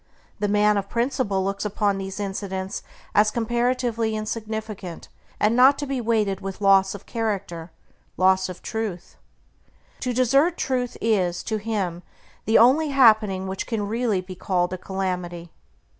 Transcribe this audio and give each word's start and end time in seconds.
The 0.39 0.47
man 0.47 0.77
of 0.77 0.89
principle 0.89 1.43
looks 1.43 1.63
upon 1.63 1.99
these 1.99 2.19
incidents 2.19 2.81
as 3.13 3.29
comparatively 3.29 4.15
insignificant, 4.15 5.09
and 5.39 5.55
not 5.55 5.77
to 5.77 5.85
be 5.85 6.01
weighed 6.01 6.41
with 6.41 6.59
loss 6.59 6.95
of 6.95 7.05
character, 7.05 7.69
loss 8.17 8.49
of 8.49 8.63
Truth. 8.63 9.17
To 9.99 10.11
desert 10.11 10.57
Truth 10.57 10.97
is, 11.01 11.43
to 11.43 11.57
him, 11.57 12.01
the 12.45 12.57
only 12.57 12.87
happening 12.87 13.45
which 13.47 13.67
can 13.67 13.87
really 13.87 14.21
be 14.21 14.33
called 14.33 14.73
a 14.73 14.77
calamity. 14.79 15.51